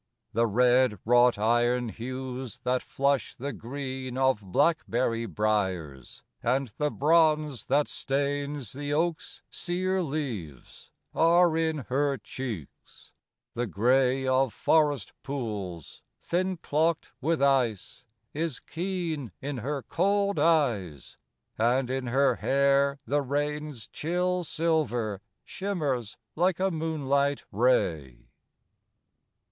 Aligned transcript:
The 0.33 0.47
red 0.47 0.97
wrought 1.05 1.37
iron 1.37 1.89
hues 1.89 2.61
that 2.61 2.81
flush 2.81 3.35
the 3.35 3.53
green 3.53 4.17
Of 4.17 4.41
blackberry 4.41 5.27
briers, 5.27 6.23
and 6.41 6.69
the 6.79 6.89
bronze 6.89 7.67
that 7.67 7.87
stains 7.87 8.73
The 8.73 8.91
oak's 8.93 9.43
sere 9.51 10.01
leaves, 10.01 10.89
are 11.13 11.55
in 11.55 11.85
her 11.89 12.17
cheeks: 12.17 13.11
the 13.53 13.67
gray 13.67 14.25
Of 14.25 14.55
forest 14.55 15.11
pools, 15.21 16.01
thin 16.19 16.57
clocked 16.57 17.11
with 17.21 17.39
ice, 17.43 18.03
is 18.33 18.59
keen 18.59 19.31
In 19.39 19.57
her 19.59 19.83
cold 19.83 20.39
eyes; 20.39 21.19
and 21.59 21.91
in 21.91 22.07
her 22.07 22.37
hair, 22.37 22.97
the 23.05 23.21
rain's 23.21 23.87
Chill 23.87 24.43
silver 24.43 25.21
shimmers 25.45 26.17
like 26.35 26.59
a 26.59 26.71
moonlight 26.71 27.43
ray. 27.51 28.31